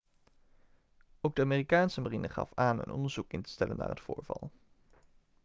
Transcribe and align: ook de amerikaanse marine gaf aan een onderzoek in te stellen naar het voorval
ook 1.21 1.35
de 1.35 1.41
amerikaanse 1.41 2.01
marine 2.01 2.29
gaf 2.29 2.51
aan 2.55 2.79
een 2.79 2.91
onderzoek 2.91 3.33
in 3.33 3.41
te 3.41 3.49
stellen 3.49 3.77
naar 3.77 3.89
het 3.89 4.01
voorval 4.01 4.51